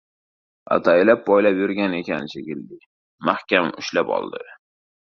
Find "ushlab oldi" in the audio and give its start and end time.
3.85-4.47